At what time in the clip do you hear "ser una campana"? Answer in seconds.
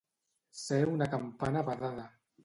0.59-1.63